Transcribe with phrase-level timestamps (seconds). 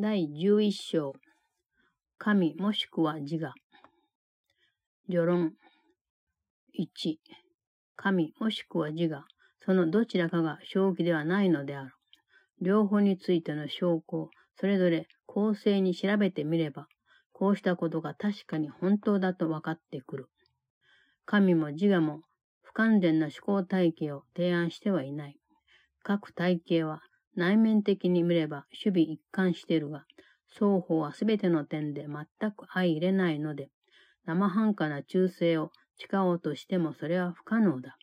[0.00, 1.12] 第11章
[2.18, 3.52] 神もしくは自我
[5.10, 5.54] 序論
[6.78, 7.16] 1
[7.96, 9.24] 神もしくは自我
[9.66, 11.90] そのどちらかが正気ではないのである。
[12.62, 14.30] 両方についての証拠を
[14.60, 16.86] それぞれ公正に調べてみれば、
[17.32, 20.26] こうしたことが確かに本当だと分かってくる。
[21.26, 22.20] 神も自我も
[22.62, 25.36] 不完全な思考体系を提案してはいない。
[26.04, 27.00] 各体系は
[27.38, 30.04] 内面的に見れば守備一貫してるが、
[30.48, 33.70] 双方はすべての点で全く相入れないので、
[34.26, 37.96] 生半可な忠誠を誓おうとしてもそれは不可能だ。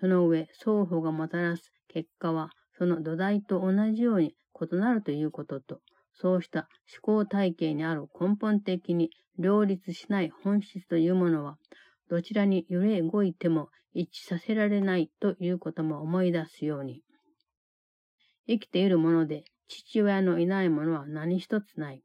[0.00, 5.80] その上、双方がもたらす結果は、その土台と同じように異なるということと、
[6.12, 6.68] そうした
[7.06, 11.58] 思考体系にある根本的に両立しない本質というものは、
[12.10, 17.02] どちらに揺れ動いても一致させられないということも思い出すように。
[18.48, 22.02] 生きているもので父親のいないものは何一つない。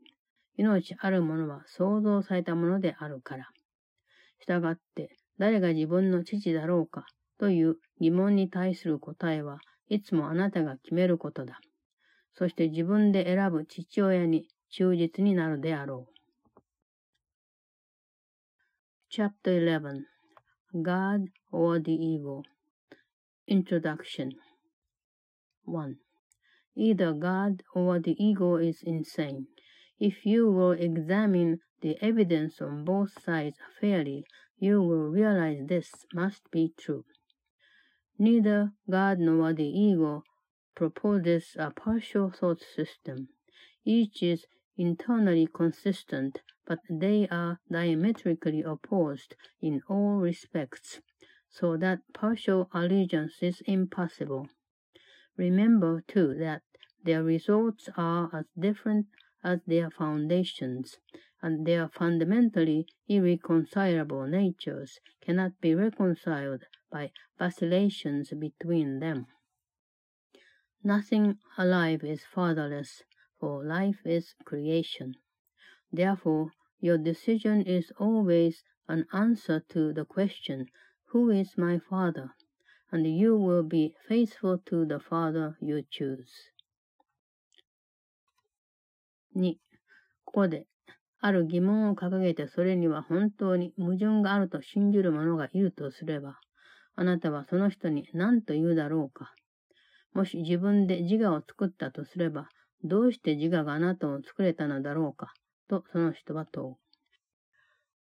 [0.58, 3.50] 命あるものは創造されたものであるから。
[4.40, 7.06] したがって、誰が自分の父だろうか
[7.40, 11.60] という疑問に対する答えはいつもあなたが決めることだ。
[12.36, 16.14] そして自分で選ぶ父親に忠実になるであろう。
[19.10, 20.02] Chapter 11
[20.76, 22.42] God or the Ego
[23.48, 24.32] Introduction
[25.66, 26.03] 1.
[26.76, 29.48] Either God or the ego is insane.
[30.00, 34.26] If you will examine the evidence on both sides fairly,
[34.58, 37.06] you will realize this must be true.
[38.18, 40.24] Neither God nor the ego
[40.76, 43.30] proposes a partial thought system.
[43.86, 44.46] Each is
[44.78, 51.02] internally consistent, but they are diametrically opposed in all respects,
[51.50, 54.48] so that partial allegiance is impossible.
[55.38, 56.62] Remember, too, that
[57.04, 59.08] their results are as different
[59.44, 61.00] as their foundations,
[61.42, 69.28] and their fundamentally irreconcilable natures cannot be reconciled by vacillations between them.
[70.84, 73.04] Nothing alive is fatherless,
[73.40, 75.16] for life is creation.
[75.92, 80.68] Therefore, your decision is always an answer to the question,
[81.08, 82.36] Who is my father?
[82.94, 86.28] And you will be faithful to the father you choose.
[89.36, 89.56] 2.
[90.26, 90.68] ここで、
[91.20, 96.38] ある疑問を掲げてそれには本当に矛盾があると信じる者がいるとすれば、
[96.96, 99.34] あなたはその人に何と言うだろうか。
[100.14, 102.48] もし自分で自我を作ったとすれば、
[102.84, 105.34] どうして自我があなたを作れたのだろうか、
[105.68, 106.76] とその人は問う。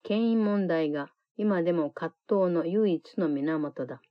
[0.03, 1.07] 権威問題が
[1.37, 4.01] 今でも葛藤の唯一の源だ。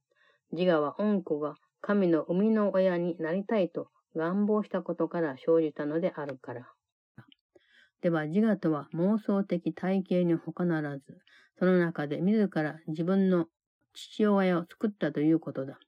[0.53, 6.69] 自我は恩子が神の生みの親になりたいと願望したことから生じたのであるから。
[8.03, 11.05] では自我とは妄想的体系に他ならず、
[11.59, 13.47] その中で自ら自分の
[13.95, 15.79] 父親を作ったということだ。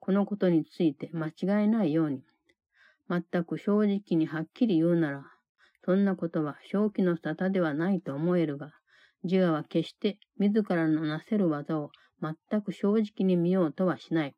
[0.00, 2.22] このことについて間違いないように、
[3.08, 5.24] 全く正直にはっきり言うなら、
[5.84, 8.72] そんなことは正気の沙汰ではないと思えるが、
[9.22, 14.34] 自我は決して自らのなせる技を全く正直に見ようとはしない。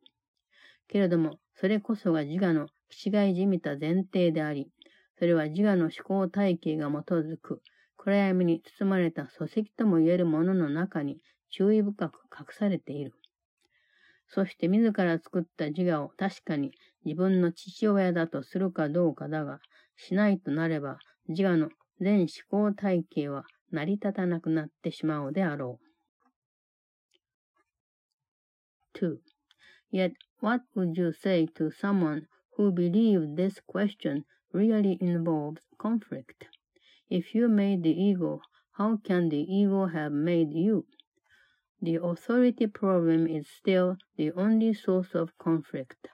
[0.88, 4.70] けれども、それこそが自我の気違いじみた前提であり、
[5.18, 7.62] それは自我の思考体系が基づく、
[7.96, 13.12] 暗闇に包まれた礎石とも言えるものの中に注意深く隠されている。
[14.26, 16.72] そして自ら作った自我を確かに
[17.04, 19.60] 自分の父親だとするかどうかだが、
[19.96, 21.70] しないとなれば自我の
[22.00, 25.94] 全思考体系は成り立たなくなってしまうであろう。
[28.94, 29.21] 2.
[29.91, 36.47] Yet, what would you say to someone who believed this question really involves conflict.
[37.10, 38.41] If you made the ego,
[38.72, 40.87] how can the ego have made you?
[41.82, 46.09] The authority problem is still the only source of conflict,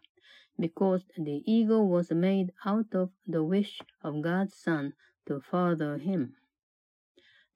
[0.59, 4.94] because the ego was made out of the wish of God's Son
[5.26, 6.35] to father him.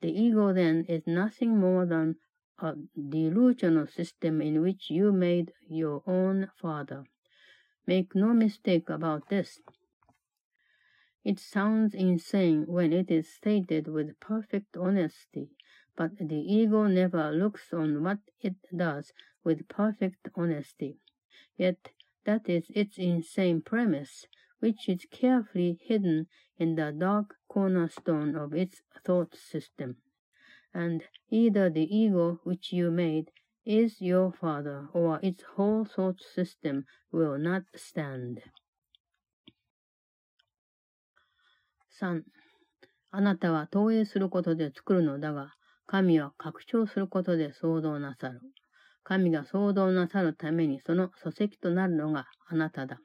[0.01, 2.17] The ego then is nothing more than
[2.59, 7.05] a delusional system in which you made your own father.
[7.87, 9.61] Make no mistake about this.
[11.25, 15.51] It sounds insane when it is stated with perfect honesty,
[15.97, 19.13] but the ego never looks on what it does
[19.43, 20.99] with perfect honesty.
[21.57, 21.93] Yet
[22.25, 24.27] that is its insane premise,
[24.61, 26.27] which is carefully hidden
[26.59, 29.97] in the dark cornerstone of its thought system.
[30.75, 33.31] And either the ego which you made
[33.65, 38.43] is your father, or its whole thought system will not stand.
[42.01, 42.25] 3、
[43.13, 45.55] あなたは投影することで作るのだが、
[45.87, 48.41] 神は拡張することで創造なさる。
[49.05, 52.99] 神が創造なさるためにその礎石となるのがあなただ。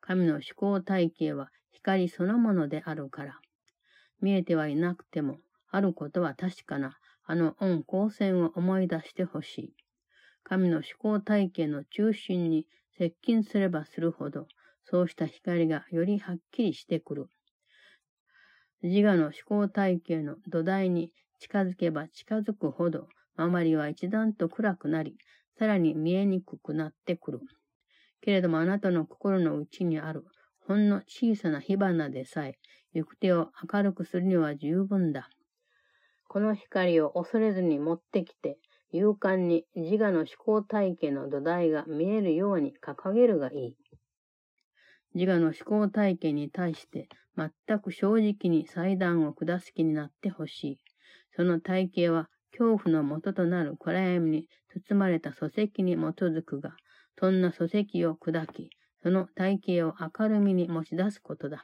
[0.00, 3.38] 神の思考体系は光そのものであるから。
[4.20, 5.38] 見えてはいなくても、
[5.70, 9.74] あることは確かな、あの恩光線を思い出してほしい。
[10.44, 14.46] 神の思考体系の中心に接近すればするほど、
[14.84, 17.26] そうした光がよりはっきりしてくる。
[18.82, 25.16] 自我の思考体系の土台に近づけば近づくほど、周りは一段と暗くなり、
[25.58, 27.40] さらに見えにくくなってくる。
[28.20, 30.24] けれどもあなたの心の内にある、
[30.60, 32.58] ほんの小さな火花でさえ、
[32.92, 35.28] 行く手を明るくするには十分だ。
[36.28, 38.58] この光を恐れずに持ってきて、
[38.92, 43.76] 勇敢に自我の思考体系の土台が見えるように掲げるがいい。
[45.14, 50.80] 自我の思考体系に対して全く正直に祭壇を下す気になってほしい。
[51.34, 54.48] その体系は恐怖の元となる暗闇に
[54.88, 56.76] 包まれた礎石に基づくが、
[57.18, 58.70] そんな礎石を砕き、
[59.02, 61.62] その体系を明るみに持ち出すことだ。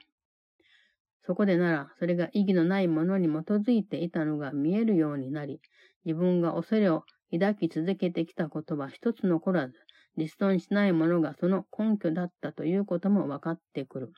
[1.25, 5.61] そこでなら、それが意義のないものに基づいていたのが見えるようになり、
[6.05, 9.75] 自分が恐れを抱き続けてきたことは一つ残らず、
[10.17, 14.13] 実存しないものがその根拠だったということも分かってくる。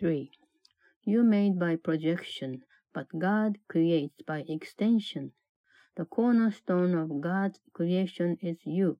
[0.00, 0.28] 3.
[1.04, 2.60] You made by projection,
[2.92, 5.30] but God creates by extension.
[5.96, 8.98] The cornerstone of God's creation is you,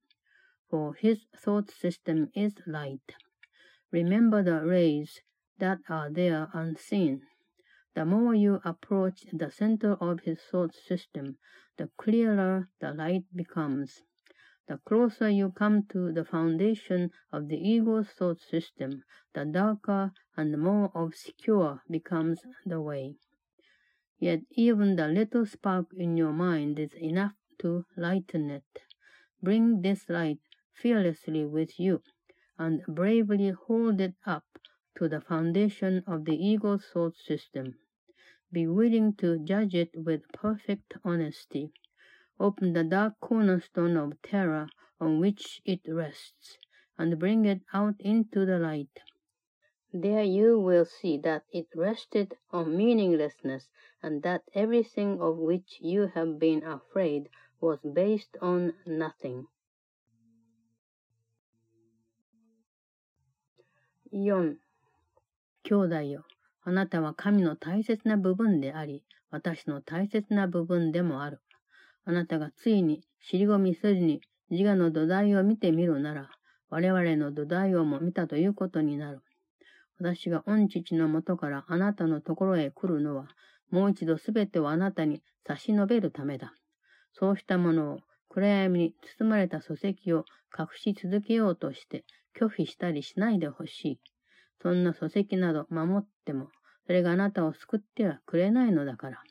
[0.71, 3.01] for his thought system is light.
[3.91, 5.21] Remember the rays
[5.59, 7.23] that are there unseen.
[7.95, 11.39] The more you approach the center of his thought system,
[11.77, 14.03] the clearer the light becomes.
[14.67, 20.59] The closer you come to the foundation of the ego's thought system, the darker and
[20.59, 23.17] more obscure becomes the way.
[24.19, 28.83] Yet even the little spark in your mind is enough to lighten it.
[29.43, 30.41] Bring this light
[30.73, 32.03] fearlessly with you,
[32.59, 34.45] and bravely hold it up
[34.97, 37.75] to the foundation of the ego thought system.
[38.53, 41.73] Be willing to judge it with perfect honesty.
[42.39, 44.69] Open the dark cornerstone of terror
[45.01, 46.59] on which it rests,
[46.97, 49.01] and bring it out into the light.
[49.93, 53.69] There you will see that it rested on meaninglessness,
[54.03, 57.29] and that everything of which you have been afraid
[57.61, 59.47] was based on nothing.
[64.11, 64.57] 4.
[65.65, 66.25] 兄弟よ、
[66.63, 71.41] あなたは神の大切な部分であり、私の大切な部分でもある。
[72.05, 74.21] あなたがついに尻込みせずに
[74.51, 76.29] 自我の土台を見てみるなら、
[76.69, 79.23] 我々の土台をも見たということになる。
[79.99, 83.29] 私が御父のもとからあなたのところへ来るのは、
[83.71, 86.53] もう一度すべてをあなたに差し伸べるためだ。
[87.15, 90.27] そうしたものを暗闇に包まれた礎石を
[90.59, 92.05] 隠し続けようとして
[92.39, 94.01] 拒否したりしないでほしい。
[94.65, 96.49] そんな礎石など守っても、
[96.87, 99.23] それがあなたを救ってはくれないのだから。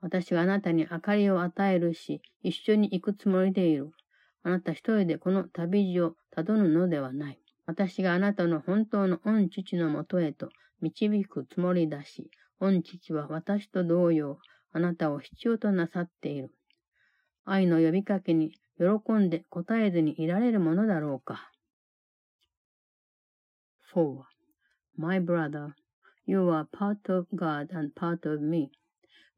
[0.00, 3.90] 私があなたに明かりを与えるし、一緒に行くつもりでいる。
[4.42, 7.38] あなた一人でこの旅路をたどるのではない。
[7.66, 10.48] 私があなたの本当の御父のもとへと
[10.80, 14.38] 導くつもりだし、御父は私と同様、
[14.72, 16.50] あなたを必要となさっている。
[17.44, 21.50] 愛の呼びかけに喜んで答えずにいられるものだろうか。
[23.94, 24.26] 4.
[24.96, 25.76] My brother,
[26.26, 28.72] you are part of God and part of me.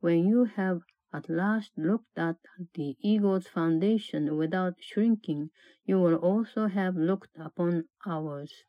[0.01, 0.81] When you have
[1.13, 2.37] at last looked at
[2.73, 5.51] the ego's foundation without shrinking,
[5.85, 8.65] you will also have looked upon ours.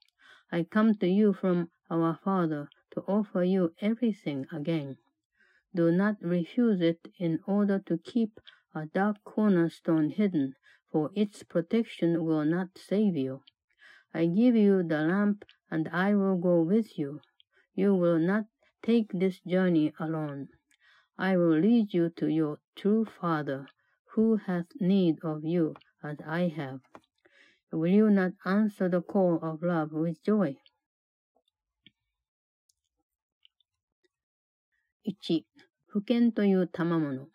[0.51, 4.97] I come to you from our Father to offer you everything again.
[5.73, 8.41] Do not refuse it in order to keep
[8.75, 10.55] a dark cornerstone hidden,
[10.91, 13.41] for its protection will not save you.
[14.13, 17.20] I give you the lamp and I will go with you.
[17.74, 18.44] You will not
[18.82, 20.48] take this journey alone.
[21.18, 23.66] I will lead you to your true Father,
[24.14, 26.80] who hath need of you as I have.
[27.70, 30.56] Will you not answer the call of love with joy?
[35.04, 35.44] 1.
[35.86, 37.28] 不見という賜物。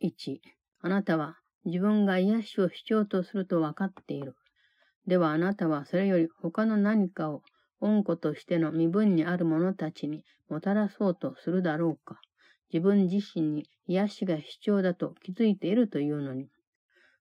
[0.00, 0.40] 1.
[0.80, 4.34] あなたは自分が癒しをしようとすると分かっている。
[5.09, 7.41] ではあなたはそれより他の何かを
[7.81, 12.21] 恩子としての身分にある者たちにもたらそうとするだろうか。
[12.71, 16.47] 自分自身に癒しが必要だと気づいているというのに。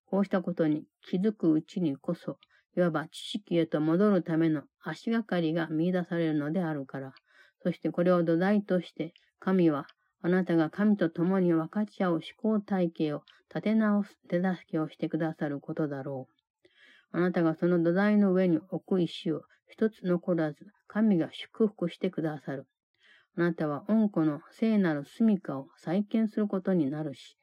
[0.04, 2.36] こうしたことに気づくうちにこそ、
[2.76, 7.14] いわば知識へと戻るための足がかりが見出されるのであるから。
[7.62, 9.86] そしてこれを土台として、神は
[10.20, 16.37] あなたが神と共に分かち合う思考体系を立て直す手助けをしてくださることだろう。
[17.12, 22.66] あなたがその土台の上に置く石を一つ残らず、神が祝福してくださる。
[23.36, 27.38] あなたは恩子の聖なる住処を再建することになるし、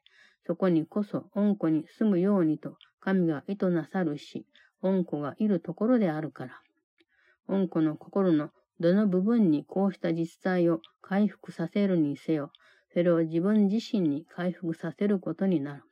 [0.46, 4.46] そこにこそ恩子に住むようにと神が意図なさるし、
[4.82, 6.60] 恩子がいるところであるから。
[7.48, 12.50] 恩子の心のどの部分にこうした実際を回復させるにせよ、
[12.92, 15.82] それを自分自身に回復させることになる。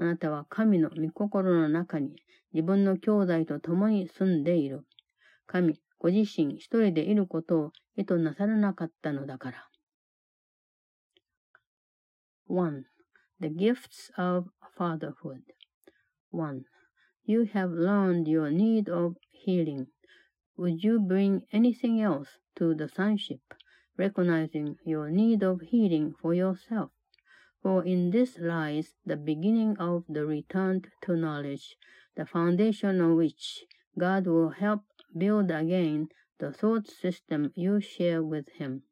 [0.00, 2.14] あなたは神の御心の中に
[2.52, 4.86] 自分の兄弟と共に住んでいる。
[5.48, 9.68] 神、ご自身一人でいることを意図なさらなかったのだから。
[12.48, 12.84] 1.
[13.40, 15.42] The Gifts of Fatherhood
[16.30, 16.62] 1.
[17.24, 19.88] You have learned your need of healing.
[20.56, 23.40] Would you bring anything else to the sonship,
[23.96, 26.92] recognizing your need of healing for yourself?
[27.62, 31.76] For in this lies the beginning of the return to knowledge,
[32.14, 33.64] the foundation on which
[33.98, 34.84] God will help
[35.16, 38.84] build again the thought system you share with Him.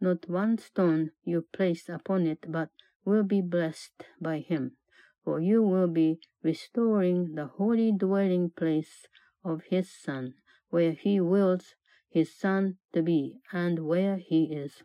[0.00, 2.70] Not one stone you place upon it but
[3.04, 4.76] will be blessed by Him
[5.24, 9.06] for you will be restoring the holy dwelling place
[9.44, 10.34] of his Son,
[10.70, 11.74] where he wills
[12.08, 14.82] his Son to be, and where he is.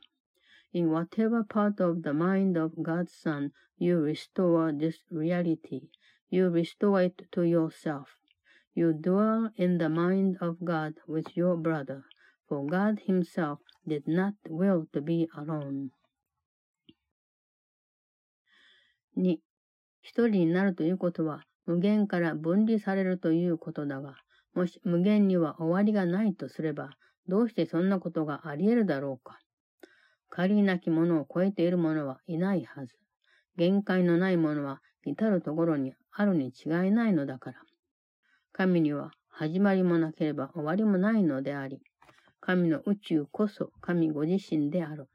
[0.75, 5.88] In whatever part of the mind of God's Son you restore this reality,
[6.29, 8.17] you restore it to yourself.
[8.74, 12.03] You dwell in the mind of God with your brother,
[12.50, 15.91] for God himself did not will to be alone.
[19.15, 19.39] 2.
[20.01, 24.17] 一人になるということは、無限から分離されるということだが、
[24.53, 26.98] もし無限には終わりがないとすれば、
[27.29, 29.39] どうしてそんなことがあり得るだろうか。
[30.36, 32.94] 仮なきものを超えている者はいないはず。
[33.56, 37.60] 限界のないものは至るところにあるに違いないのだから。
[38.51, 41.80] 神には始まりもなければ終わりもないのであり、
[42.42, 45.08] 神の宇宙こそ神ご自身である。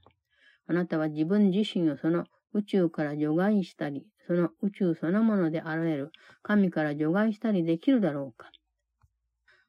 [0.67, 2.25] あなたは自分自身をその
[2.55, 6.13] 宇宙から除外したり、その宇宙そのものであられる
[6.43, 8.51] 神から除外したりできるだろうか。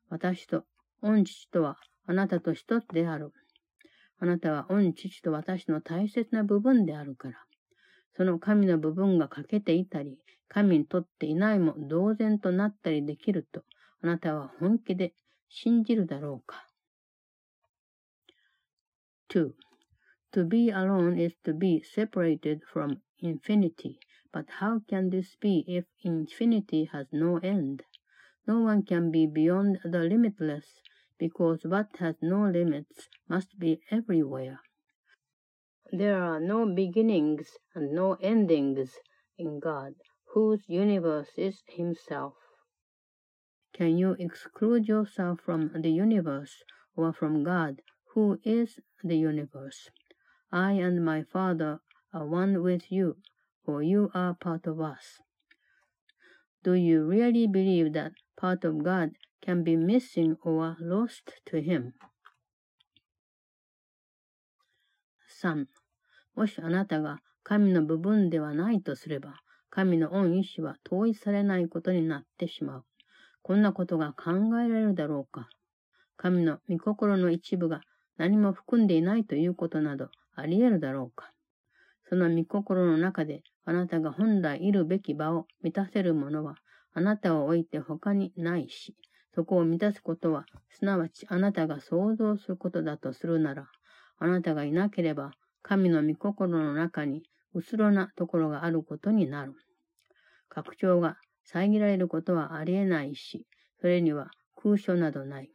[0.10, 0.64] 私と
[1.02, 1.76] 御父とは
[2.08, 3.34] あなたと一つである。
[4.22, 7.38] あなたは御父と私の大切な部分であるから。
[8.16, 13.64] その神の部分が欠けていたり、神にとっていないも同然となったりできると、
[14.02, 15.14] あなたは本気で
[15.50, 16.68] 信じるだろうか。
[19.30, 19.54] 2.
[20.34, 23.98] To be alone is to be separated from infinity.
[24.34, 27.84] But how can this be if infinity has no end?
[28.46, 30.66] No one can be beyond the limitless,
[31.22, 34.60] because what has no limits must be everywhere.
[35.92, 38.90] There are no beginnings and no endings
[39.38, 39.94] in God,
[40.34, 42.34] whose universe is Himself.
[43.72, 46.64] Can you exclude yourself from the universe
[46.96, 47.84] or from God,
[48.16, 49.90] who is the universe?
[50.52, 53.18] I and my Father are one with you,
[53.64, 55.20] for you are part of us.
[56.64, 61.94] Do you really believe that part of God can be missing or lost to Him?
[65.42, 65.66] 3.
[66.36, 69.42] もしあなたが神の部分ではないとすれば、
[69.72, 72.86] 神の恩意志は統一されないことになってしまう。
[73.42, 75.50] こんなことが考えられるだろうか。
[76.18, 77.82] 神の御心の一部が
[78.18, 81.32] 何も含んでいないということなどあり得るだろうか。
[82.08, 86.56] その御心の中であなたが本来いるべき場を満たせるものは
[86.94, 88.96] あなたを置いて他にないし、
[89.34, 93.68] そこを満たすことは、すなわちあなたが想像することだとするなら、
[94.20, 99.54] あなたがいなければ、神の御心の中に、うつろなところがあることになる。
[100.50, 103.46] 拡張が遮られることはありえないし、
[103.80, 105.50] それには空所などない。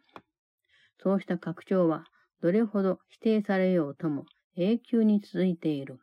[0.98, 2.04] そうした拡張は、
[2.40, 4.25] どれほど否定されようとも、
[4.56, 5.98] 永久に続いている。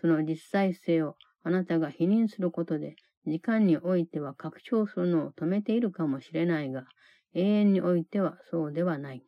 [0.00, 2.96] その実際性をあなたが否認することで、
[3.26, 6.86] 時間においては拡張するのを止めているかもしれないが、
[7.34, 9.22] 永遠においてはそうではない。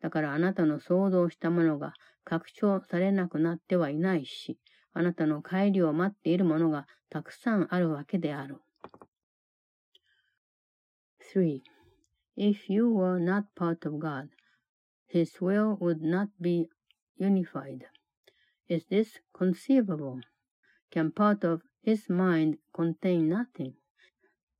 [0.00, 1.94] だからあなたの想像したものが
[2.24, 4.58] 拡張されなくなってはいないし、
[4.92, 8.60] あなたの帰りを待っているものがたくさんあるわけである。
[11.34, 11.60] 3.
[12.36, 14.28] If you were not part of God,
[15.08, 16.68] His will would not be
[17.18, 17.86] unified.
[18.68, 20.20] Is this conceivable?
[20.94, 23.74] Can part of his mind contain nothing?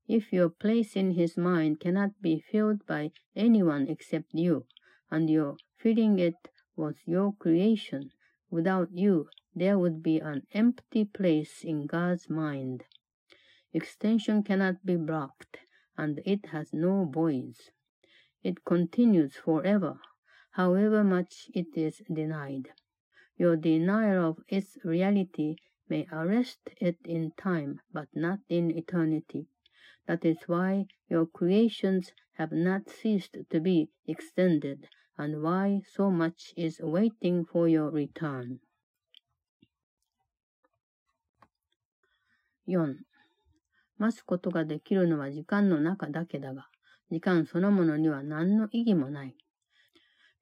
[0.09, 4.67] If your place in his mind cannot be filled by anyone except you,
[5.13, 8.11] and your filling it was your creation,
[8.51, 12.83] without you there would be an empty place in God's mind.
[13.73, 15.59] Extension cannot be blocked,
[15.97, 17.71] and it has no voids.
[18.43, 20.01] It continues forever,
[20.51, 22.71] however much it is denied.
[23.37, 29.47] Your denial of its reality may arrest it in time, but not in eternity.
[30.07, 36.53] That is why your creations have not ceased to be extended, and why so much
[36.57, 38.61] is waiting for your return.
[42.67, 42.97] 4.
[43.99, 46.69] 待つことができるのは時間の中だけだが、
[47.11, 49.37] 時間そのものには何の意義もない。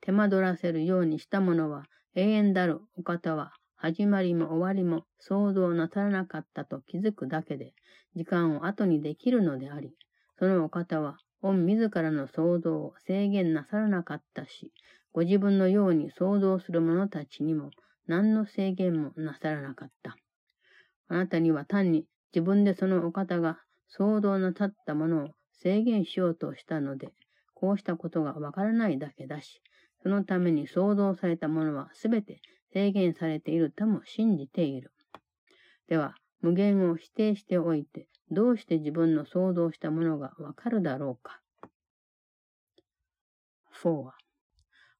[0.00, 1.84] 手間取らせるようにしたものは
[2.14, 7.74] 永遠だるお方は始まりも終わりも想像なさらなかったと気づくだけで
[8.14, 9.90] 時間を後にできるのであり、
[10.38, 14.72] そのお方は御自らの想像を制限なさらなかったし、
[15.12, 17.70] ご自分のように想像する者たちにも
[18.06, 20.16] 何の制限もなさらなかった。
[21.08, 23.58] あなたには単に自分でそのお方が
[23.88, 27.08] 想像なさったものを制限しようとしたので、
[27.54, 29.60] こうしたことがわからないだけだし、
[30.04, 32.40] そのために創造されたものはすべて
[32.72, 34.92] 制限されているとも信じている。
[35.88, 41.40] では、無限を否定しておいて、どうして自分の想像したものがわかるだろうか。
[43.82, 44.12] 4.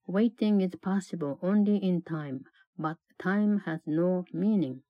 [0.09, 2.41] Waiting is possible only in time,
[2.79, 4.83] but time has no meaning.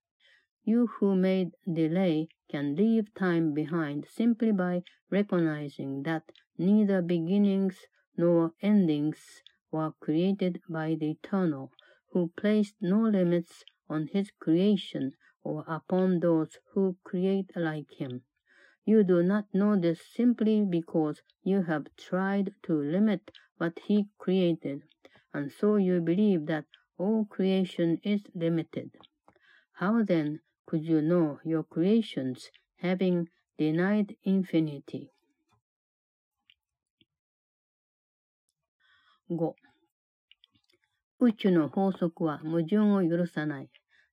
[0.65, 6.23] You who made delay can leave time behind simply by recognizing that
[6.57, 7.75] neither beginnings
[8.17, 11.71] nor endings were created by the Eternal,
[12.13, 18.23] who placed no limits on his creation or upon those who create like him.
[18.85, 24.83] You do not know this simply because you have tried to limit what he created,
[25.35, 26.67] and so you believe that
[26.99, 28.93] all creation is limited.
[29.73, 35.13] How then could you know your creations having denied infinity?
[39.29, 39.62] 5.
[41.29, 43.71] 宇宙の法則は矛盾を許さない。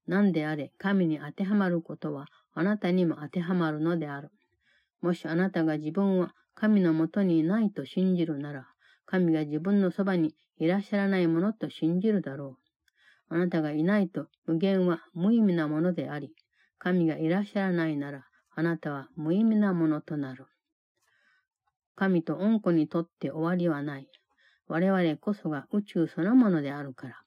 [0.08, 4.30] 何であれ、神に当てはまることはあなたにも当てはまるのである。
[5.02, 8.68] もしあなたが自分は神のもとにいないと信じるなら、
[9.06, 12.58] 神が自分のそばにいらっしゃらないものと信じるだろ
[13.30, 13.36] う。
[13.36, 16.34] あなたがいないと無限は無意味なものであり、
[16.80, 20.48] 神がいらっしゃらないなら、あなたは無意味なものとなる。
[21.96, 24.08] 神と恩子にとって終わりはない。
[24.70, 27.24] 我々こそが宇宙そのものであるから。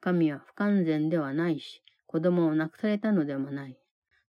[0.00, 3.76] 神は不完全ではないし、子供を亡くされたのでもない。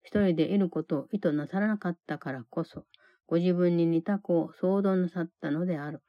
[0.01, 2.85] 一人でいることを意図なさらなかったからこそ、
[3.27, 6.01] ご自分に似た子を想像なさったのである。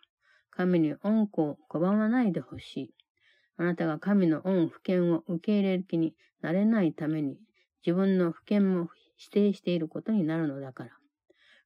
[0.51, 2.95] 神に恩子を拒まないでほしい。
[3.57, 7.37] あなたが神の恩不権を受け入れる気になれないために、
[7.85, 10.91] 自分の不権も否定していることになるのだから。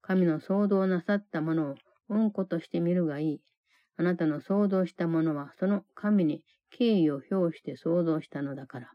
[0.01, 1.75] 神の想像なさったものを
[2.09, 3.41] 恩子として見るがいい。
[3.97, 8.91] あなたの想像したものはその神に敬意を表して想像したのだから。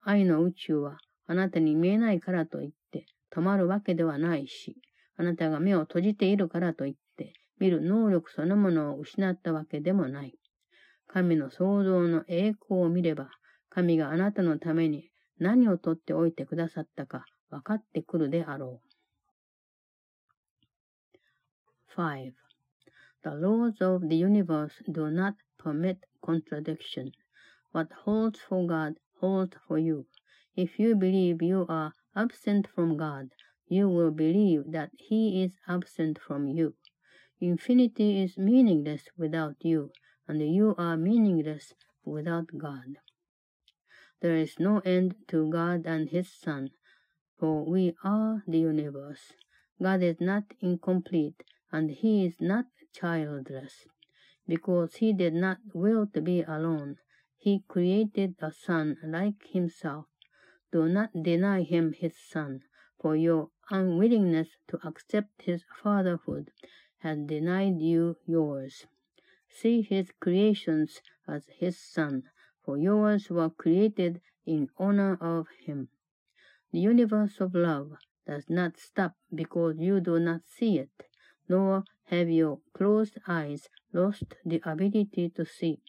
[0.00, 4.76] 愛の宇宙はあなたに見えないからといって止まるわけではないし、
[5.16, 10.34] あなたが目を閉じているからといって見る能力そのものを失ったわけでもない。
[11.08, 13.30] 神の創造の栄光を見れば、
[13.70, 18.88] 神があなたのために何をとっておいてくださったか分かってくるであろう。
[21.96, 22.47] 5.
[23.28, 27.12] The laws of the universe do not permit contradiction.
[27.72, 30.06] What holds for God holds for you.
[30.56, 33.28] If you believe you are absent from God,
[33.68, 36.74] you will believe that He is absent from you.
[37.38, 39.92] Infinity is meaningless without you,
[40.26, 41.74] and you are meaningless
[42.06, 42.96] without God.
[44.22, 46.70] There is no end to God and His Son,
[47.38, 49.34] for we are the universe.
[49.82, 52.64] God is not incomplete, and He is not
[52.98, 53.86] childless.
[54.46, 56.96] Because He did not will to be alone,
[57.36, 60.06] He created a Son like Himself.
[60.72, 62.62] Do not deny Him His Son,
[63.00, 66.50] for your unwillingness to accept His fatherhood
[66.98, 68.86] has denied you yours.
[69.48, 72.24] See His creations as His Son,
[72.64, 75.88] for yours were created in honor of him.
[76.72, 77.92] The universe of love
[78.26, 81.07] does not stop because you do not see it,
[81.48, 85.80] nor have your closed eyes lost the ability to see.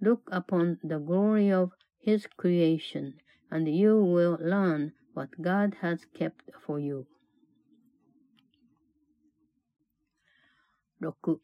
[0.00, 1.70] Look upon the glory of
[2.00, 3.14] his creation,
[3.50, 7.06] and you will learn what God has kept for you.
[11.00, 11.38] 6、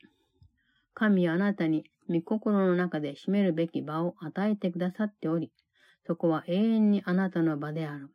[0.94, 5.52] 神はあなたに御心の中で占めるべき場を与えてくださっており、
[6.06, 8.10] そこは永遠にあなたの場である。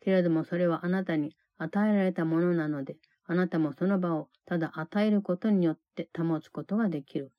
[0.00, 2.96] けれどもそれはあなたに与えられたものなので、
[3.30, 7.30] あなたもその場をただ与えることによって保つことができる。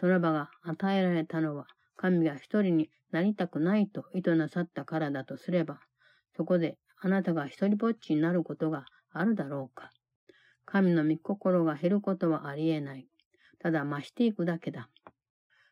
[0.00, 5.78] その場が与えられたのは、神が一人になりたくないと意図なさったからだとすれば、
[6.36, 9.92] そこであなたが一人ぼっちになることがあるだろうか。
[10.64, 13.06] 神の御心が減ることはありえない。
[13.60, 14.88] ただ増していくだけだ。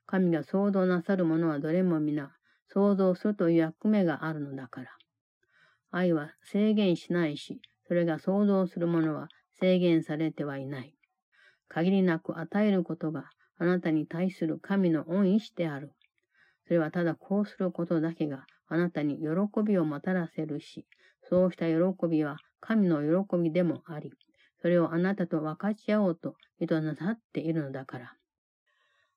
[0.06, 2.30] 神が想像なさるものはどれも皆、
[2.68, 4.90] 想像するという役目があるのだから。
[5.90, 9.28] 愛は制限しないし、それが想像するものは
[9.60, 10.94] 制限されてはいない。
[11.68, 15.92] 限りなく与えることがあなたに対する神の恩意志である。
[16.66, 20.86] それはただこうすることだけがあなたに喜びをもたらせるし、
[21.28, 24.12] そうした喜びは神の喜びでもあり、
[24.62, 28.16] それをあなたと分かち合おうと意図なさっているのだから。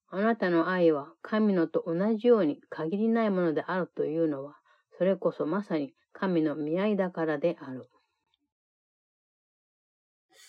[0.09, 4.57] あなたの愛は神のと同じように限りないものであるというのは、
[4.97, 7.89] それこそまさに神の見合いだからである。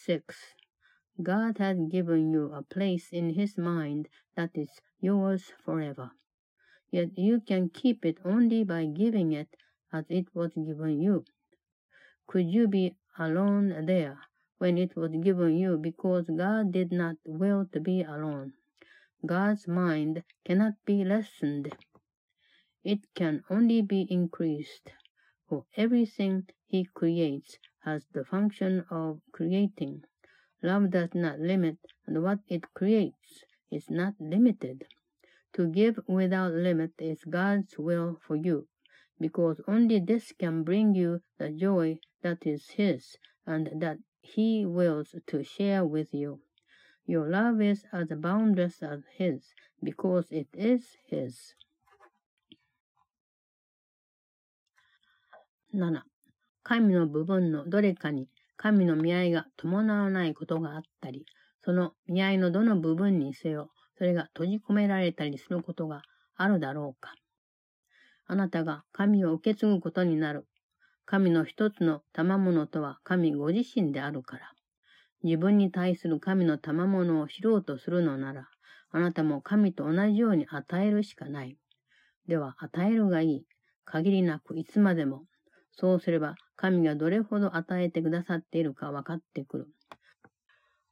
[0.07, 0.55] 6.
[1.23, 4.69] God has given you a place in His mind that is
[5.01, 6.11] yours forever.
[6.91, 9.57] Yet you can keep it only by giving it
[9.93, 11.25] as it was given you.
[12.27, 14.19] Could you be alone there
[14.59, 18.53] when it was given you because God did not will to be alone?
[19.25, 21.75] God's mind cannot be lessened.
[22.83, 24.91] It can only be increased,
[25.49, 30.03] for everything He creates has the function of creating.
[30.61, 34.85] Love does not limit, and what it creates is not limited.
[35.53, 38.67] To give without limit is God's will for you,
[39.21, 45.15] because only this can bring you the joy that is His, and that He wills
[45.29, 46.41] to share with you.
[47.07, 51.55] Your love is as boundless as His, because it is His.
[55.71, 56.03] 7.
[56.65, 61.27] 神の部分のどれかに神の見合いが伴わないことがあったり、
[61.61, 66.01] その見合いのどの部分にせよ、それが閉じ込められたりすることが
[66.37, 67.15] あるだろうか。
[68.27, 70.47] あなたが神を受け継ぐことになる。
[71.05, 74.53] 神の一つの賜物とは神ご自身であるから。
[75.23, 78.49] 自分に対する神の賜物を知ろうとするのなら、
[78.91, 81.59] あなたも神と同じように与えるしかない。
[82.27, 83.47] では、与えるがいい。
[83.85, 85.25] 限りなくいつまでも。
[85.73, 89.69] そうすれば、神がどれほど与えてくださっているか分かってくる。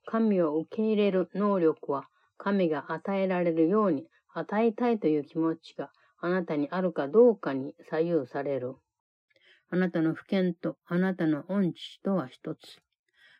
[0.04, 8.74] 神を受け入れる能力は、神が与えられるように与えたいという気持ちがあなたにあるかどうかに左右される。
[9.70, 12.58] あなたの不見とあなたの恩知とは一つ。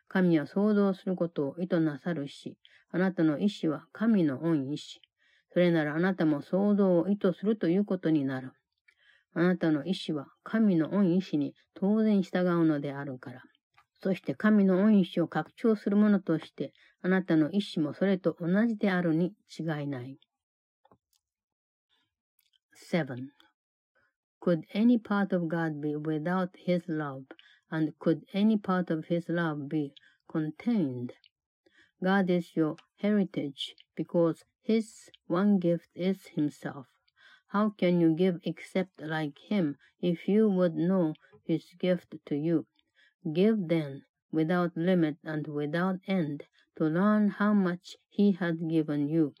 [0.07, 2.57] 神は想像することを意図なさるし、
[2.91, 5.01] あなたの意志は神の恩意志。
[5.51, 8.51] それならあなたも想像を意図するということになる。
[9.33, 13.41] あなたの意志は神の恩意志に当然従うのであるから。
[14.01, 20.19] そして神の恩意志を拡張するものとして、あなたの意志もそれと同じであるに違いない。
[22.91, 23.29] 7.
[24.41, 27.23] Could any part of God be without His love?
[27.73, 29.91] and could any part of his love be
[30.29, 31.11] contained?
[32.03, 36.85] God is your heritage because his one gift is himself.
[37.53, 41.13] How can you give except like him if you would know
[41.45, 42.65] his gift to you?
[43.31, 46.45] Give then, without limit and without end,
[46.77, 49.35] to learn how much he has given you.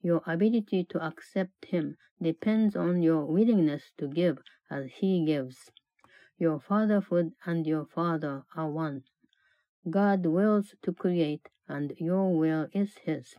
[0.00, 4.38] Your ability to accept him depends on your willingness to give
[4.70, 5.70] as he gives.
[6.38, 9.04] Your fatherhood and your father are one.
[9.90, 13.34] God wills to create, and your will is His.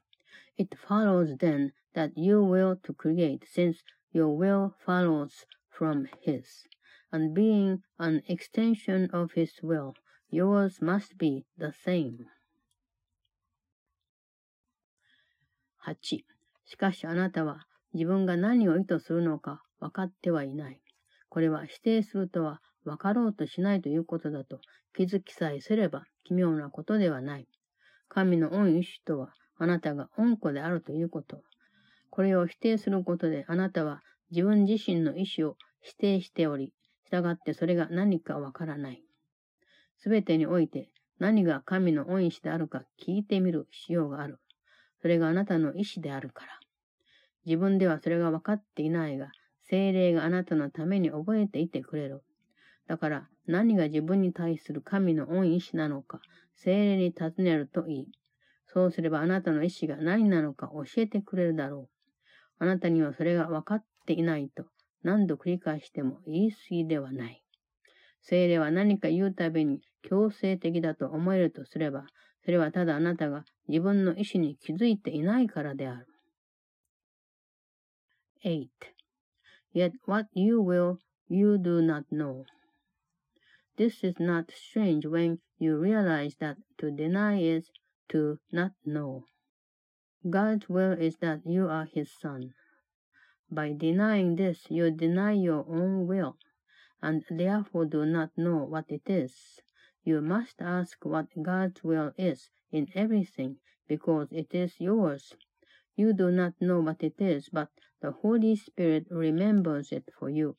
[0.55, 3.81] It follows then that you will to create, since
[4.13, 6.45] your will follows from His.
[7.11, 9.93] And being an extension of His will,
[10.29, 12.27] yours must be the same.
[15.85, 16.23] 8.
[16.65, 20.79] しかしあなたは自分が何を意図するのか分かってはいない。
[21.29, 24.59] これは否定するとは分かろうとしないということだと
[24.95, 27.47] 気づきさえすれば奇妙なことではない。
[28.07, 31.41] 神の恩意志とはあなたが恩子であるということ。
[32.13, 36.71] これを否定することであなたは自分自身の意志を否定しており、
[37.09, 39.01] 従ってそれが何かわからない。
[39.97, 44.37] すべてにおいて何が神の恩意志であるか聞いてみる必要がある。
[45.01, 46.51] それがあなたの意志であるから。
[47.47, 49.31] 自分ではそれが分かっていないが、
[49.63, 52.21] 精霊があなたのために覚えていてくれる。
[52.85, 56.21] だから何が自分に対する神の恩意志なのか、
[56.53, 58.11] 精霊に尋ねるといい。
[58.67, 61.92] そうすればあなたの意志が何なのか教えてくれるだろう。
[62.63, 64.63] あなたにはそれが分かっていないと
[65.03, 67.43] 何度繰り返しても言い過ぎではない。
[68.21, 72.05] 精霊は何か言うたびに強制的だと思えるとすれば、
[72.45, 76.07] それはただあなたが自分の意志に気づいていないからである。
[78.45, 78.69] 8.
[79.75, 82.45] Yet what you will, you do not know.
[83.77, 87.69] This is not strange when you realize that to deny is
[88.07, 89.23] to not know.
[90.29, 92.53] God's will is that you are His Son.
[93.51, 96.37] By denying this, you deny your own will,
[97.01, 99.59] and therefore do not know what it is.
[100.03, 103.57] You must ask what God's will is in everything,
[103.87, 105.35] because it is yours.
[105.95, 107.69] You do not know what it is, but
[108.01, 110.55] the Holy Spirit remembers it for you.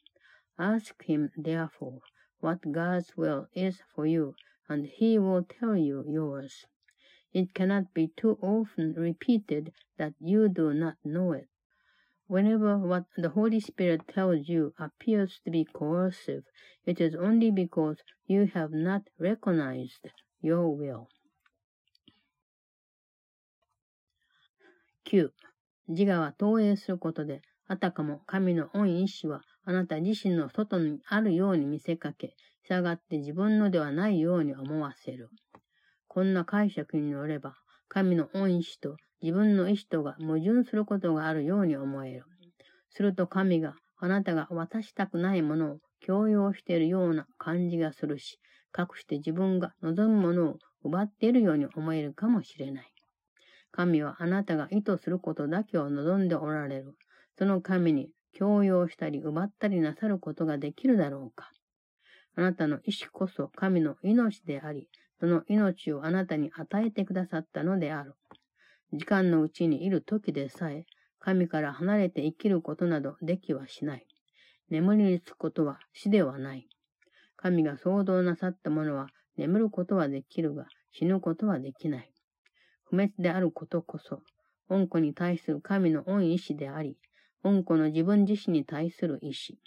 [0.59, 2.00] Ask Him, therefore,
[2.40, 4.35] what God's will is for you,
[4.68, 6.66] and He will tell you yours.
[7.35, 11.49] It cannot be too often repeated that you do not know it.
[12.29, 16.44] Whenever what the Holy Spirit tells you appears to be coercive,
[16.87, 20.09] it is only because you have not recognized
[20.40, 21.09] your will.
[25.05, 25.33] 9.
[25.88, 35.31] 自我は投影することで、あたかも神の恩意志はあなた自身の外にあるように見せかけ、従って自分のではないように思わせる。
[36.14, 37.57] こんな解釈によれば、
[37.88, 42.22] 神の恩意志と自分の意志とが矛盾することがあるように思える。
[42.88, 48.38] すると神があなたが渡したくないものを強要しているような感じがするし、
[48.70, 52.92] かくして自分が望むものを奪っているように思えるかもしれない。
[53.72, 56.94] 神はあなたが意図することだけを望んでおられる。
[57.37, 61.50] その神に強要したり奪ったりなさることができるだろうか。
[62.37, 64.88] あなたの意志こそ神の命であり、
[65.20, 68.14] その命をあなたに与えてくださったのである。
[68.92, 70.87] 時間のうちにいる時でさえ、
[71.18, 74.07] 神から離れて生きることなどできはしない。
[74.70, 76.68] 眠りにつくことは死ではない。
[77.37, 82.11] 神が創造なさったものは眠ることはできるが死ぬことはできない。
[82.85, 84.20] 不滅であることこそ、
[84.68, 86.96] 恩子に対する神の恩意志であり、
[87.42, 89.59] 恩子の自分自身に対する意志。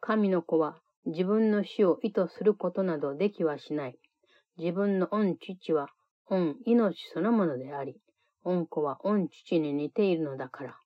[0.00, 3.98] 神の子は自分の死を意図することなどできはしない。
[4.62, 5.88] 自分の恩父は
[6.26, 7.96] 恩命そのものであり、
[8.44, 10.78] 恩子は恩父に似ているのだから。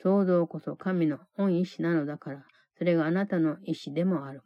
[0.00, 2.44] 創造こそ神の恩意志なのだから、
[2.78, 4.42] それがあなたの意志でもある。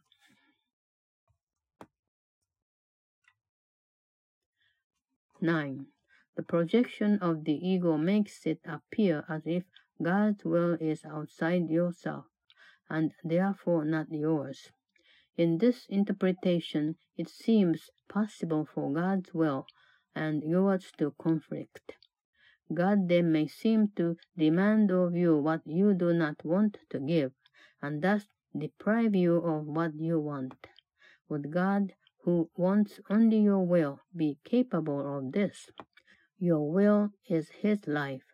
[5.43, 5.85] 9.
[6.37, 9.65] The projection of the ego makes it appear as if
[10.01, 12.25] God's will is outside yourself,
[12.89, 14.73] and therefore not yours.
[15.37, 19.67] In this interpretation, it seems possible for God's will
[20.15, 21.97] and yours to conflict.
[22.73, 27.33] God then may seem to demand of you what you do not want to give,
[27.83, 30.69] and thus deprive you of what you want.
[31.29, 35.69] Would God, who wants only your will, be capable of this?
[36.39, 38.25] Your will is His life,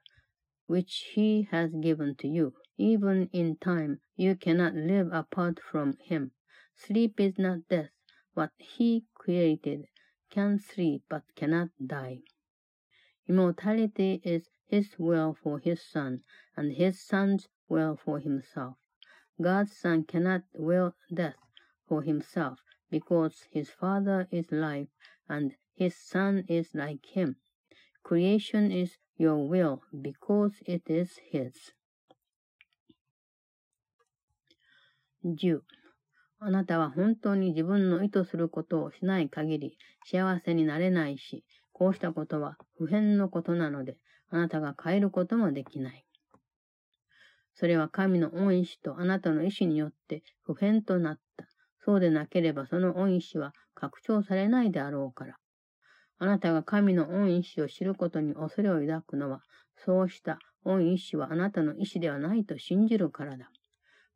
[0.67, 2.53] which He has given to you.
[2.77, 6.33] Even in time, you cannot live apart from Him.
[6.87, 7.91] Sleep is not death.
[8.33, 9.87] What He created
[10.31, 12.23] can sleep but cannot die.
[13.29, 16.23] Immortality is His will for His Son,
[16.57, 18.79] and His Son's will for Himself.
[19.41, 21.37] God's Son cannot will death
[21.87, 24.89] for Himself, because His Father is life,
[25.29, 27.37] and His Son is like Him.
[28.03, 31.73] Creation is your will, because it is His.
[35.23, 35.61] 10.
[36.43, 39.77] あなたは本当に自分の意図することをしない限り
[40.07, 43.99] 幸せになれないし、こうしたことは普遍のことなので、
[44.31, 46.05] あなたが変えることもできない。
[47.55, 51.47] それは神の恩意志とあなたの意志によって普遍となった。
[51.85, 55.37] そうでなければその恩意志は拡張されないであろうから。
[56.19, 59.43] あなたが神の恩意志を知ることに恐れを抱くのは、
[59.85, 63.51] そうした恩意志はあなたの意志ではないと信じるからだ。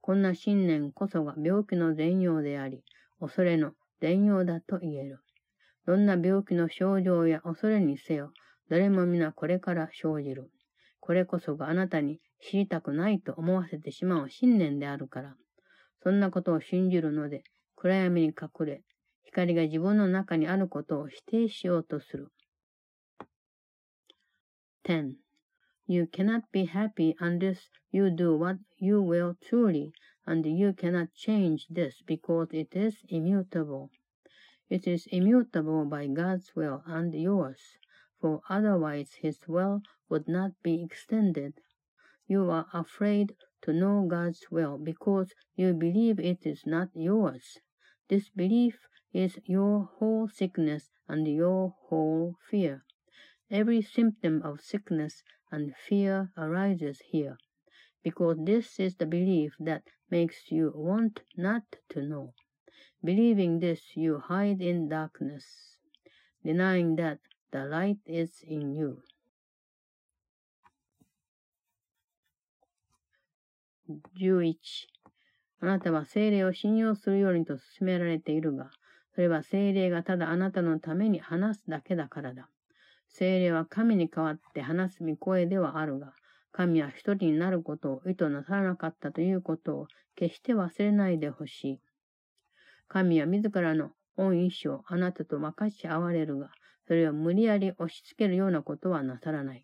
[0.04, 2.84] こんな信念こそが病気の全容であり、
[3.20, 5.20] 恐れの全容だと言える。
[5.86, 8.30] どんな病気の症状や恐れにせよ、
[8.68, 10.50] どれも皆これから生じる。
[11.00, 15.36] これこそがあなたに知りたくないと思わせてしまう信念であるから。
[16.02, 17.42] そんなことを信じるので、
[17.74, 18.82] 暗闇に隠れ、
[19.22, 22.28] 光が自分の中にあることを否定しようとする。
[24.86, 25.23] 10.
[25.86, 29.92] You cannot be happy unless you do what you will truly,
[30.26, 33.90] and you cannot change this because it is immutable.
[34.70, 37.76] It is immutable by God's will and yours,
[38.18, 41.60] for otherwise his will would not be extended.
[42.26, 47.58] You are afraid to know God's will because you believe it is not yours.
[48.08, 48.78] This belief
[49.12, 52.84] is your whole sickness and your whole fear.
[53.50, 55.22] Every symptom of sickness
[55.54, 57.38] and fear arises here,
[58.02, 62.32] because this is the belief that makes you want not to know.
[63.04, 65.44] Believing this, you hide in darkness,
[66.44, 67.18] denying that
[67.52, 69.02] the light is in you.
[74.18, 74.54] 11
[75.60, 78.70] あなたは精霊を信用するようにと勧められているが、
[79.14, 82.48] それは精霊がただあなたのために話すだけだからだ。
[83.16, 86.14] 精霊は神に代わって話す御声ではあるが、
[86.50, 91.80] 神は一人になることを意図なさらなかったということを決して忘れないでほしい。
[92.88, 96.50] 神は自らの恩意志をあなたと分かち合われるが、
[96.88, 99.62] それを無理やり押し付けるようなことはなさらない。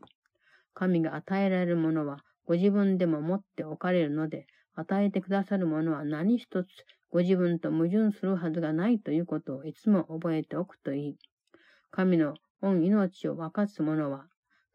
[0.73, 6.69] 神が与えられるものはご自分でも持っておかれるので、与えてくださるものは何一つ
[7.11, 11.17] ご自分と矛盾するはずがないということをいつも覚えておくといい。
[11.91, 14.27] 神の御命を分かつ者は、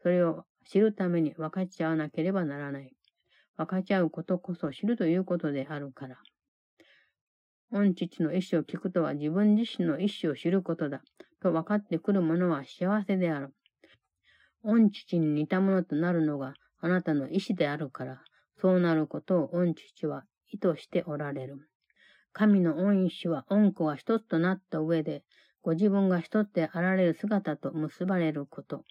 [0.02, 2.92] それを知るために分かち合わなければならない。
[3.56, 6.16] 分かち合うことこそ知るということであるから。
[7.70, 11.02] 御父の意志を聞くとは自分自身の意志を知ることだ。
[11.40, 13.54] と分かってくる者は幸せである。
[14.62, 18.22] 御父に似たものとなるのがあなたの意志であるから、
[18.60, 21.68] そうなることを御父は意図しておられる。
[22.32, 25.24] 神の御意志は御子が一つとなった上で、
[25.66, 28.84] ご自分が一つであられる姿と結ばれること。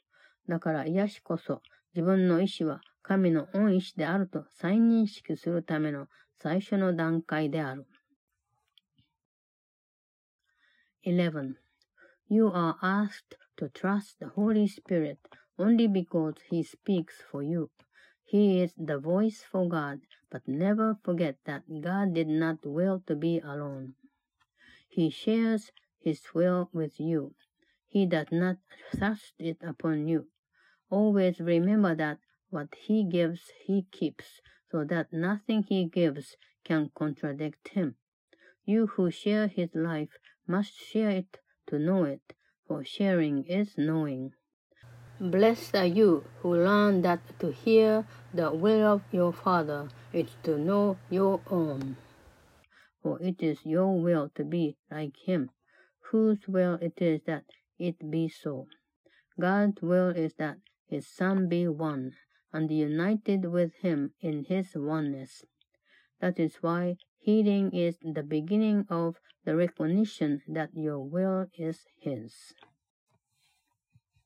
[0.49, 1.61] だから癒しこそ
[1.93, 6.07] 自分の意志は神の恩意志であると再認識するための
[6.37, 7.87] 最初の段階である。
[11.05, 11.53] 11.
[12.27, 15.19] You are asked to trust the Holy Spirit
[15.57, 17.69] only because He speaks for you.
[18.25, 23.15] He is the voice for God, but never forget that God did not will to
[23.15, 23.93] be alone.
[24.89, 25.71] He shares
[26.05, 27.33] his will with you.
[27.87, 28.57] He does not
[28.95, 30.27] thrust it upon you.
[30.89, 32.19] Always remember that
[32.51, 34.39] what he gives, he keeps,
[34.71, 37.95] so that nothing he gives can contradict him.
[38.65, 42.33] You who share his life must share it to know it,
[42.67, 44.33] for sharing is knowing.
[45.19, 50.57] Blessed are you who learn that to hear the will of your Father is to
[50.57, 51.97] know your own.
[53.01, 55.51] For it is your will to be like him,
[56.11, 57.45] whose will it is that
[57.77, 58.67] it be so.
[59.39, 62.15] God's will is that his Son be one,
[62.53, 65.43] and united with him in his oneness.
[66.21, 72.53] That is why healing is the beginning of the recognition that your will is his.